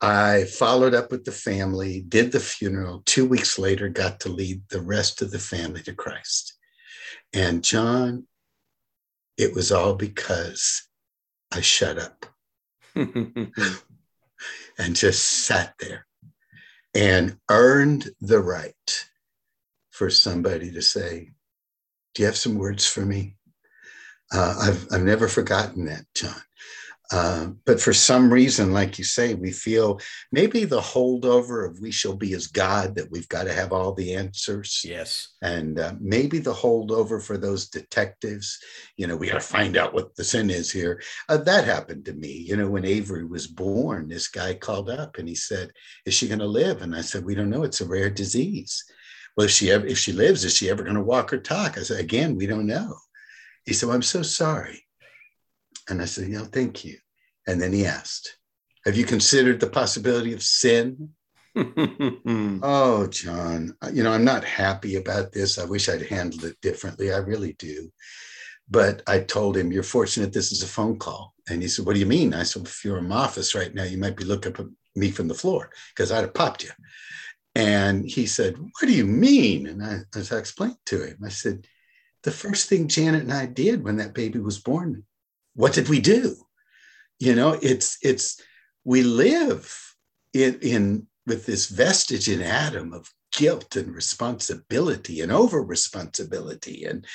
[0.00, 3.04] I followed up with the family, did the funeral.
[3.06, 6.54] Two weeks later, got to lead the rest of the family to Christ.
[7.32, 8.26] And John,
[9.36, 10.88] it was all because
[11.52, 12.26] I shut up
[12.94, 13.50] and
[14.92, 16.06] just sat there
[16.94, 19.06] and earned the right
[19.90, 21.30] for somebody to say,
[22.14, 23.36] Do you have some words for me?
[24.32, 26.40] Uh, I've, I've never forgotten that, John.
[27.12, 30.00] Uh, but for some reason, like you say, we feel
[30.32, 33.92] maybe the holdover of we shall be as God, that we've got to have all
[33.92, 34.80] the answers.
[34.82, 35.28] Yes.
[35.42, 38.58] And uh, maybe the holdover for those detectives,
[38.96, 41.02] you know, we got to find out what the sin is here.
[41.28, 42.32] Uh, that happened to me.
[42.32, 45.70] You know, when Avery was born, this guy called up and he said,
[46.06, 46.80] Is she going to live?
[46.80, 47.64] And I said, We don't know.
[47.64, 48.82] It's a rare disease.
[49.36, 51.76] Well, if she ever, if she lives, is she ever going to walk or talk?
[51.76, 52.96] I said, Again, we don't know.
[53.64, 54.84] He said, well, I'm so sorry.
[55.90, 56.96] And I said, You know, thank you.
[57.46, 58.36] And then he asked,
[58.84, 61.10] Have you considered the possibility of sin?
[61.56, 65.58] oh, John, you know, I'm not happy about this.
[65.58, 67.12] I wish I'd handled it differently.
[67.12, 67.90] I really do.
[68.70, 71.34] But I told him, You're fortunate this is a phone call.
[71.48, 72.32] And he said, What do you mean?
[72.32, 74.66] I said, If you're in my office right now, you might be looking up at
[74.94, 76.70] me from the floor because I'd have popped you.
[77.54, 79.66] And he said, What do you mean?
[79.66, 81.66] And I, as I explained to him, I said,
[82.22, 85.04] The first thing Janet and I did when that baby was born,
[85.54, 86.36] what did we do?
[87.22, 88.42] You know it's it's
[88.84, 89.64] we live
[90.34, 97.06] in in with this vestige in adam of guilt and responsibility and over responsibility and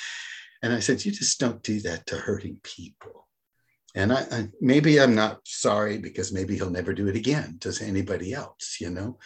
[0.62, 3.26] and i said you just don't do that to hurting people.
[3.94, 7.82] And I, I, maybe i'm not sorry because maybe he'll never do it again does
[7.82, 9.18] anybody else you know?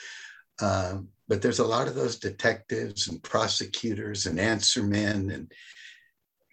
[0.61, 5.53] Uh, but there's a lot of those detectives and prosecutors and answer men and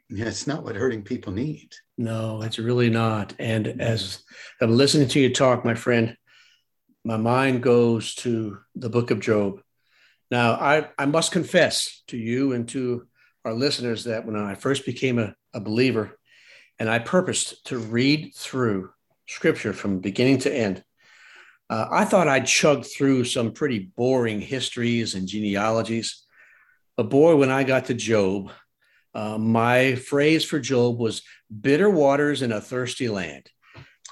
[0.10, 1.70] yeah, it's not what hurting people need.
[1.99, 3.33] No, it's really not.
[3.39, 4.23] And as
[4.62, 6.15] I'm listening to you talk, my friend,
[7.03, 9.59] my mind goes to the book of Job.
[10.31, 13.05] Now, I, I must confess to you and to
[13.43, 16.17] our listeners that when I first became a, a believer
[16.79, 18.91] and I purposed to read through
[19.27, 20.81] scripture from beginning to end,
[21.69, 26.23] uh, I thought I'd chug through some pretty boring histories and genealogies.
[26.95, 28.51] But boy, when I got to Job,
[29.13, 31.22] uh, my phrase for Job was
[31.62, 33.50] bitter waters in a thirsty land.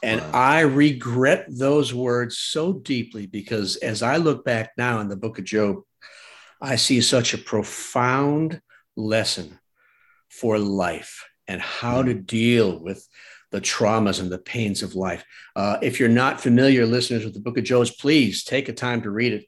[0.04, 0.32] And wow.
[0.34, 5.40] I regret those words so deeply because as I look back now in the book
[5.40, 5.78] of Job,
[6.62, 8.62] I see such a profound
[8.96, 9.60] lesson
[10.30, 13.08] for life and how to deal with
[13.52, 15.24] the traumas and the pains of life.
[15.56, 19.02] Uh, if you're not familiar, listeners, with the book of Job, please take a time
[19.04, 19.46] to read it.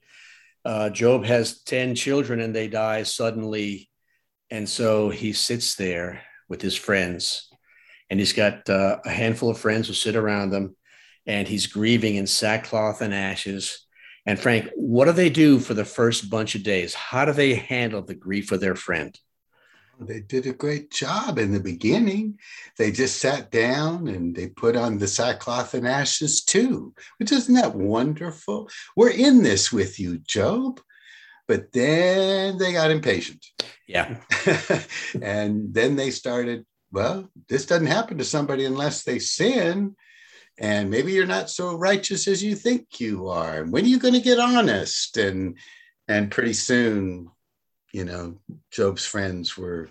[0.64, 3.89] Uh, Job has 10 children and they die suddenly
[4.52, 7.50] and so he sits there with his friends,
[8.10, 10.76] and he's got uh, a handful of friends who sit around him,
[11.26, 13.86] and he's grieving in sackcloth and ashes.
[14.26, 16.94] And Frank, what do they do for the first bunch of days?
[16.94, 19.18] How do they handle the grief of their friend?
[20.02, 22.40] They did a great job in the beginning.
[22.78, 27.54] They just sat down and they put on the sackcloth and ashes too, which isn't
[27.56, 28.70] that wonderful?
[28.96, 30.80] We're in this with you, Job.
[31.50, 33.44] But then they got impatient.
[33.88, 34.18] Yeah.
[35.22, 39.96] and then they started, well, this doesn't happen to somebody unless they sin.
[40.60, 43.64] And maybe you're not so righteous as you think you are.
[43.64, 45.18] When are you going to get honest?
[45.18, 45.58] And
[46.08, 47.32] and pretty soon,
[47.94, 48.38] you know,
[48.70, 49.90] Job's friends were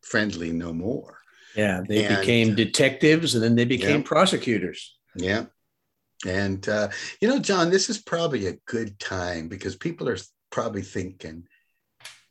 [0.00, 1.18] friendly no more.
[1.54, 4.96] Yeah, they and, became detectives and then they became yeah, prosecutors.
[5.16, 5.46] Yeah.
[6.26, 6.88] And, uh,
[7.20, 10.16] you know, John, this is probably a good time because people are
[10.54, 11.48] probably thinking,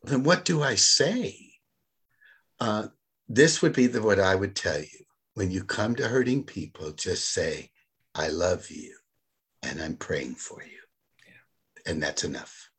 [0.04, 1.38] then what do I say?
[2.58, 2.88] Uh,
[3.28, 5.06] this would be the, what I would tell you.
[5.34, 7.72] When you come to hurting people, just say,
[8.16, 8.96] I love you
[9.62, 10.80] and I'm praying for you.
[11.28, 11.92] Yeah.
[11.92, 12.70] And that's enough.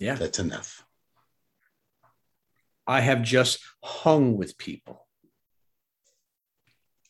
[0.00, 0.16] Yeah.
[0.16, 0.84] That's enough.
[2.88, 5.06] I have just hung with people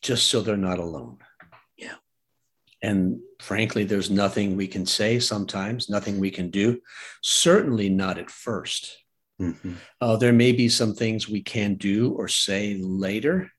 [0.03, 1.17] just so they're not alone.
[2.85, 6.79] And frankly, there's nothing we can say sometimes, nothing we can do,
[7.21, 8.83] certainly not at 1st
[9.41, 9.73] Mm-hmm.
[9.99, 13.51] Uh, there may be some things we can do or say later,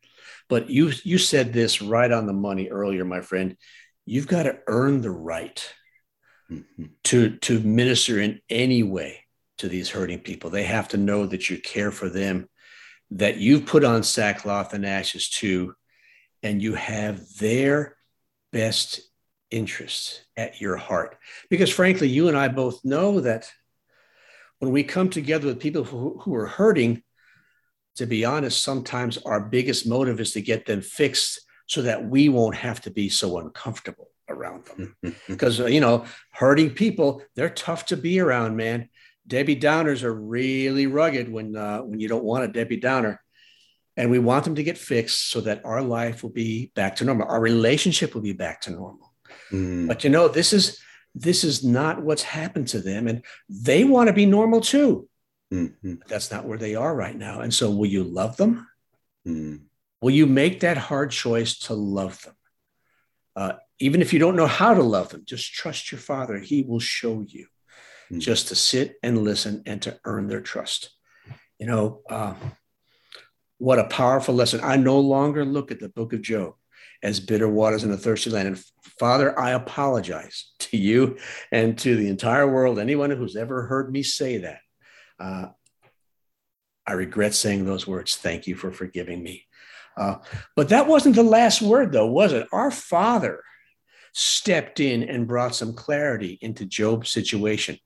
[0.48, 3.56] but you you said this right on the money earlier, my friend.
[4.06, 5.60] You've got to earn the right
[6.50, 6.84] Mm-hmm.
[7.02, 9.24] to to minister in any way
[9.58, 10.48] to these hurting people.
[10.48, 12.48] They have to know that you care for them,
[13.10, 15.74] that you've put on sackcloth and ashes too,
[16.44, 17.96] and you have their
[18.52, 19.00] best
[19.50, 21.16] interests at your heart.
[21.50, 23.50] Because frankly, you and I both know that
[24.58, 27.02] when we come together with people who, who are hurting,
[27.96, 32.28] to be honest, sometimes our biggest motive is to get them fixed so that we
[32.28, 34.96] won't have to be so uncomfortable around them.
[35.28, 38.88] Because, you know, hurting people, they're tough to be around, man.
[39.26, 43.20] Debbie Downers are really rugged when, uh, when you don't want a Debbie Downer.
[43.96, 47.04] And we want them to get fixed so that our life will be back to
[47.04, 47.28] normal.
[47.28, 49.05] Our relationship will be back to normal.
[49.50, 49.86] Mm.
[49.88, 50.80] But you know, this is
[51.14, 53.08] this is not what's happened to them.
[53.08, 55.08] And they want to be normal too.
[55.52, 55.94] Mm-hmm.
[55.94, 57.40] But that's not where they are right now.
[57.40, 58.66] And so will you love them?
[59.26, 59.62] Mm.
[60.02, 62.34] Will you make that hard choice to love them?
[63.34, 66.38] Uh, even if you don't know how to love them, just trust your father.
[66.38, 67.46] He will show you
[68.10, 68.20] Mm.
[68.20, 70.90] just to sit and listen and to earn their trust.
[71.58, 72.34] You know, uh,
[73.58, 74.60] what a powerful lesson.
[74.62, 76.54] I no longer look at the book of Job
[77.02, 78.48] as bitter waters in a thirsty land.
[78.48, 78.64] And
[78.98, 81.18] Father, I apologize to you
[81.52, 84.60] and to the entire world, anyone who's ever heard me say that.
[85.18, 85.46] Uh,
[86.86, 88.16] I regret saying those words.
[88.16, 89.44] Thank you for forgiving me.
[89.96, 90.16] Uh,
[90.54, 92.46] but that wasn't the last word, though, was it?
[92.52, 93.42] Our Father
[94.12, 97.78] stepped in and brought some clarity into Job's situation.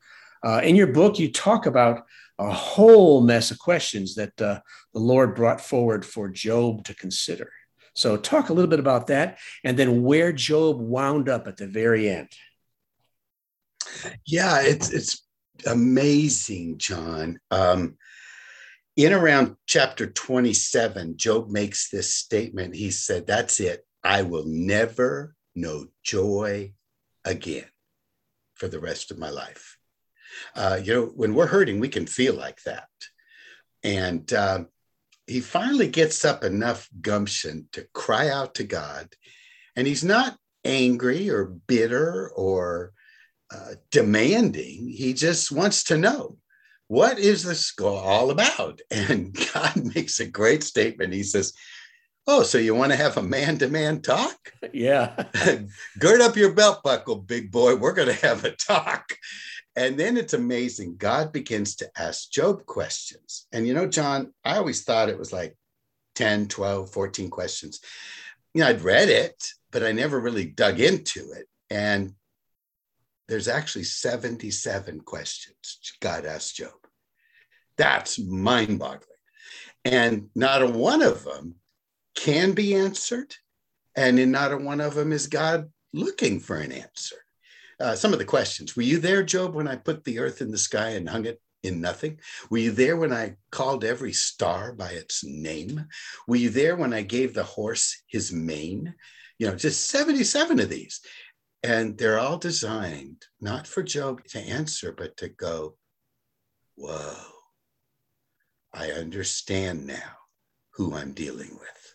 [0.44, 2.02] Uh, in your book, you talk about
[2.38, 4.60] a whole mess of questions that uh,
[4.94, 7.50] the Lord brought forward for Job to consider.
[7.94, 11.66] So, talk a little bit about that and then where Job wound up at the
[11.66, 12.28] very end.
[14.26, 15.26] Yeah, it's it's
[15.66, 17.38] amazing, John.
[17.50, 17.96] Um,
[18.96, 22.74] in around chapter 27, Job makes this statement.
[22.74, 23.86] He said, That's it.
[24.04, 26.72] I will never know joy
[27.24, 27.66] again
[28.54, 29.78] for the rest of my life.
[30.54, 32.88] Uh, you know, when we're hurting, we can feel like that.
[33.82, 34.64] And uh,
[35.30, 39.08] he finally gets up enough gumption to cry out to God.
[39.76, 42.92] And he's not angry or bitter or
[43.54, 44.88] uh, demanding.
[44.88, 46.36] He just wants to know
[46.88, 48.80] what is this all about?
[48.90, 51.12] And God makes a great statement.
[51.12, 51.52] He says,
[52.26, 54.36] Oh, so you want to have a man to man talk?
[54.72, 55.24] Yeah.
[55.98, 57.76] Gird up your belt buckle, big boy.
[57.76, 59.14] We're going to have a talk.
[59.76, 60.96] And then it's amazing.
[60.96, 63.46] God begins to ask Job questions.
[63.52, 65.56] And you know, John, I always thought it was like
[66.16, 67.80] 10, 12, 14 questions.
[68.52, 71.46] You know, I'd read it, but I never really dug into it.
[71.70, 72.14] And
[73.28, 75.54] there's actually 77 questions
[76.00, 76.72] God asked Job.
[77.76, 79.06] That's mind boggling.
[79.84, 81.54] And not a one of them
[82.16, 83.34] can be answered.
[83.94, 87.16] And in not a one of them is God looking for an answer.
[87.80, 90.50] Uh, some of the questions Were you there, Job, when I put the earth in
[90.50, 92.20] the sky and hung it in nothing?
[92.50, 95.86] Were you there when I called every star by its name?
[96.26, 98.94] Were you there when I gave the horse his mane?
[99.38, 101.00] You know, just 77 of these.
[101.62, 105.76] And they're all designed not for Job to answer, but to go,
[106.76, 107.14] Whoa,
[108.72, 110.16] I understand now
[110.74, 111.94] who I'm dealing with.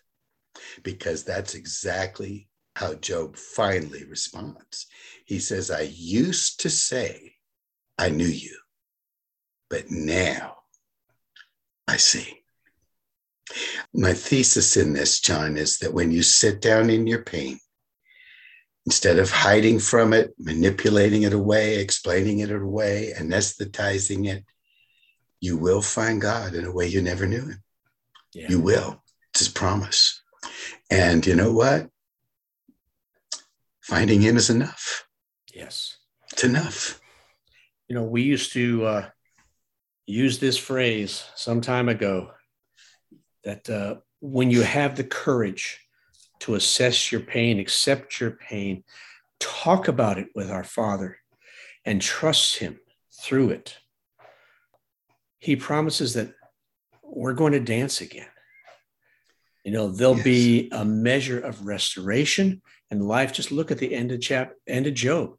[0.84, 4.88] Because that's exactly how Job finally responds.
[5.26, 7.34] He says, I used to say
[7.98, 8.58] I knew you,
[9.70, 10.58] but now
[11.88, 12.42] I see.
[13.94, 17.60] My thesis in this, John, is that when you sit down in your pain,
[18.86, 24.44] instead of hiding from it, manipulating it away, explaining it away, anesthetizing it,
[25.40, 27.64] you will find God in a way you never knew him.
[28.34, 28.48] Yeah.
[28.50, 29.02] You will.
[29.32, 30.22] It's his promise.
[30.90, 31.90] And you know what?
[33.86, 35.08] Finding him is enough.
[35.54, 35.98] Yes.
[36.34, 37.00] It's enough.
[37.88, 39.10] You know, we used to uh,
[40.08, 42.32] use this phrase some time ago
[43.44, 45.80] that uh, when you have the courage
[46.40, 48.84] to assess your pain, accept your pain,
[49.40, 51.18] talk about it with our Father,
[51.86, 52.80] and trust Him
[53.22, 53.78] through it,
[55.38, 56.34] He promises that
[57.04, 58.26] we're going to dance again.
[59.64, 60.24] You know, there'll Yes.
[60.24, 62.64] be a measure of restoration
[63.02, 63.34] life.
[63.34, 65.36] Just look at the end of chap end of Job.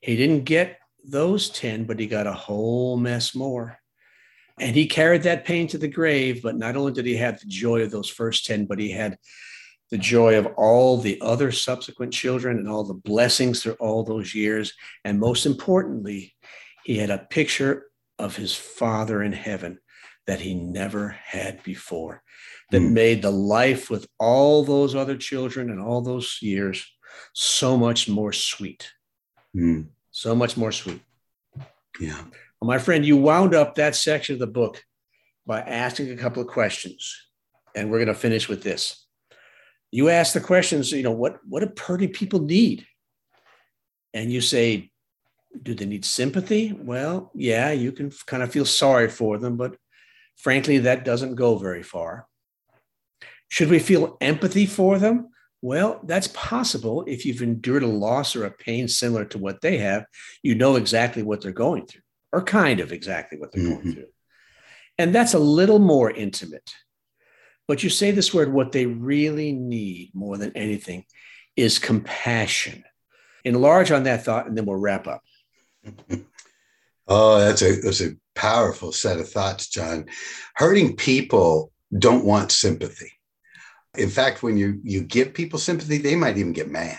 [0.00, 3.78] He didn't get those 10, but he got a whole mess more.
[4.58, 6.42] And he carried that pain to the grave.
[6.42, 9.16] But not only did he have the joy of those first 10, but he had
[9.90, 14.34] the joy of all the other subsequent children and all the blessings through all those
[14.34, 14.72] years.
[15.04, 16.34] And most importantly,
[16.84, 17.86] he had a picture
[18.18, 19.78] of his father in heaven
[20.26, 22.22] that he never had before,
[22.70, 22.92] that mm.
[22.92, 26.86] made the life with all those other children and all those years
[27.32, 28.90] so much more sweet.
[29.56, 29.88] Mm.
[30.10, 31.00] So much more sweet.
[32.00, 32.22] Yeah.
[32.60, 34.82] Well, my friend, you wound up that section of the book
[35.46, 37.14] by asking a couple of questions.
[37.74, 39.06] And we're going to finish with this.
[39.90, 42.86] You ask the questions, you know, what, what do pretty people need?
[44.14, 44.90] And you say,
[45.62, 46.72] do they need sympathy?
[46.72, 49.76] Well, yeah, you can kind of feel sorry for them, but
[50.36, 52.26] frankly, that doesn't go very far.
[53.48, 55.28] Should we feel empathy for them?
[55.60, 59.78] Well, that's possible if you've endured a loss or a pain similar to what they
[59.78, 60.06] have.
[60.42, 62.02] You know exactly what they're going through,
[62.32, 63.82] or kind of exactly what they're mm-hmm.
[63.82, 64.06] going through.
[64.98, 66.72] And that's a little more intimate.
[67.68, 71.04] But you say this word, what they really need more than anything
[71.56, 72.82] is compassion.
[73.44, 75.22] Enlarge on that thought, and then we'll wrap up.
[77.06, 80.06] oh, that's a that's a powerful set of thoughts, John.
[80.54, 83.12] Hurting people don't want sympathy.
[83.96, 86.98] In fact, when you you give people sympathy, they might even get mad.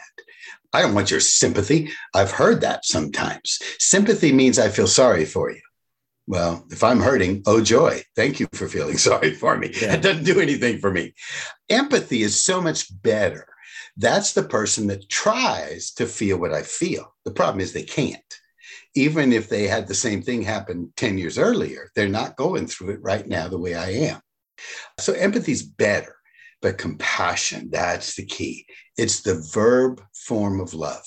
[0.73, 1.91] I don't want your sympathy.
[2.13, 3.59] I've heard that sometimes.
[3.79, 5.61] Sympathy means I feel sorry for you.
[6.25, 9.71] Well, if I'm hurting, oh joy, thank you for feeling sorry for me.
[9.79, 9.95] Yeah.
[9.95, 11.13] It doesn't do anything for me.
[11.69, 13.47] Empathy is so much better.
[13.97, 17.15] That's the person that tries to feel what I feel.
[17.25, 18.21] The problem is they can't
[18.95, 22.91] even if they had the same thing happen 10 years earlier, they're not going through
[22.91, 24.21] it right now the way I am.
[24.99, 26.15] So empathy is better,
[26.61, 28.65] but compassion, that's the key.
[28.97, 31.05] It's the verb form of love.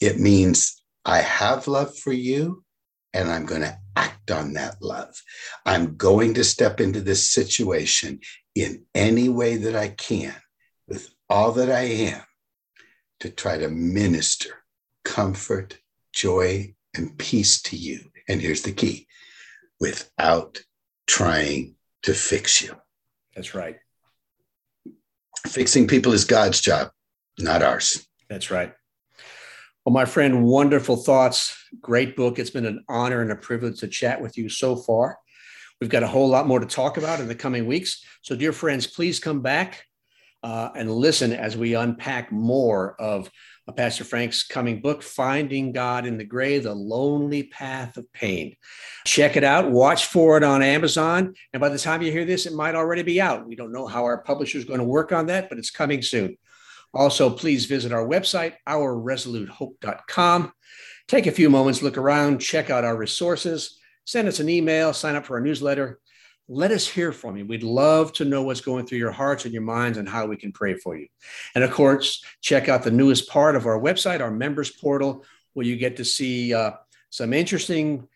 [0.00, 2.64] It means I have love for you
[3.12, 5.14] and I'm going to act on that love.
[5.66, 8.20] I'm going to step into this situation
[8.54, 10.34] in any way that I can
[10.86, 12.22] with all that I am
[13.20, 14.50] to try to minister
[15.04, 15.78] comfort,
[16.12, 18.10] joy, and peace to you.
[18.28, 19.06] And here's the key
[19.80, 20.60] without
[21.06, 22.74] trying to fix you.
[23.34, 23.76] That's right.
[25.46, 26.90] Fixing people is God's job,
[27.38, 28.06] not ours.
[28.28, 28.72] That's right.
[29.84, 31.56] Well, my friend, wonderful thoughts.
[31.80, 32.38] Great book.
[32.38, 35.18] It's been an honor and a privilege to chat with you so far.
[35.80, 38.04] We've got a whole lot more to talk about in the coming weeks.
[38.22, 39.84] So, dear friends, please come back
[40.42, 43.30] uh, and listen as we unpack more of
[43.72, 48.56] Pastor Frank's coming book, Finding God in the Gray, The Lonely Path of Pain.
[49.06, 49.70] Check it out.
[49.70, 51.34] Watch for it on Amazon.
[51.52, 53.46] And by the time you hear this, it might already be out.
[53.46, 56.02] We don't know how our publisher is going to work on that, but it's coming
[56.02, 56.36] soon.
[56.94, 60.52] Also, please visit our website, ourresolutehope.com.
[61.06, 65.16] Take a few moments, look around, check out our resources, send us an email, sign
[65.16, 66.00] up for our newsletter
[66.48, 67.44] let us hear from you.
[67.44, 70.36] We'd love to know what's going through your hearts and your minds and how we
[70.36, 71.06] can pray for you.
[71.54, 75.66] And of course, check out the newest part of our website, our members portal, where
[75.66, 76.72] you get to see uh,
[77.10, 78.08] some interesting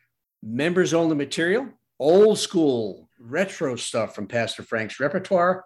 [0.43, 1.69] members only material,
[1.99, 5.65] old school, retro stuff from Pastor Frank's repertoire.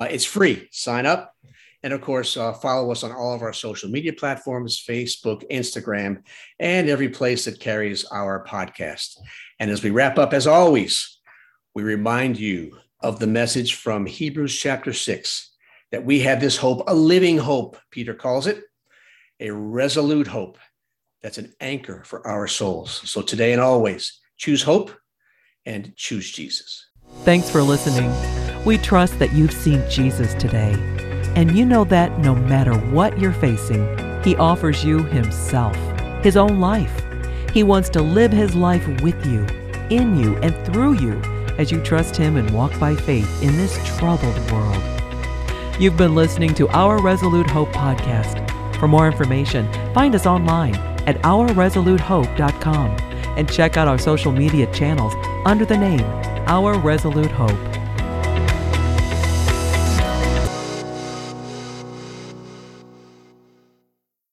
[0.00, 0.68] Uh, it's free.
[0.72, 1.34] Sign up.
[1.82, 6.22] And of course, uh, follow us on all of our social media platforms Facebook, Instagram,
[6.58, 9.18] and every place that carries our podcast.
[9.60, 11.15] And as we wrap up, as always,
[11.76, 15.50] we remind you of the message from Hebrews chapter 6
[15.92, 18.62] that we have this hope, a living hope, Peter calls it,
[19.40, 20.56] a resolute hope
[21.20, 23.02] that's an anchor for our souls.
[23.04, 24.90] So today and always, choose hope
[25.66, 26.82] and choose Jesus.
[27.24, 28.10] Thanks for listening.
[28.64, 30.72] We trust that you've seen Jesus today.
[31.36, 35.76] And you know that no matter what you're facing, He offers you Himself,
[36.24, 37.04] His own life.
[37.52, 39.44] He wants to live His life with you,
[39.94, 43.78] in you, and through you as you trust Him and walk by faith in this
[43.98, 44.82] troubled world.
[45.78, 48.42] You've been listening to Our Resolute Hope podcast.
[48.78, 50.74] For more information, find us online
[51.06, 52.90] at ourresolutehope.com
[53.36, 56.04] and check out our social media channels under the name
[56.46, 57.75] Our Resolute Hope.